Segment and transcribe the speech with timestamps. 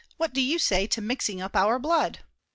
[0.17, 2.21] What do you say to mixing up our blood?